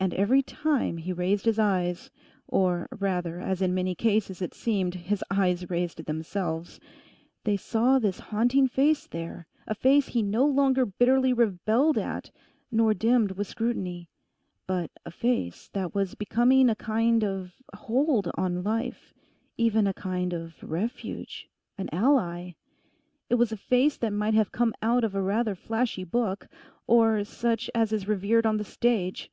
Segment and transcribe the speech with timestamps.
[0.00, 2.08] And every time he raised his eyes,
[2.46, 6.78] or, rather, as in many cases it seemed, his eyes raised themselves,
[7.42, 12.30] they saw this haunting face there—a face he no longer bitterly rebelled at,
[12.70, 14.08] nor dimmed with scrutiny,
[14.68, 19.12] but a face that was becoming a kind of hold on life,
[19.56, 22.52] even a kind of refuge, an ally.
[23.28, 26.46] It was a face that might have come out of a rather flashy book;
[26.86, 29.32] or such as is revered on the stage.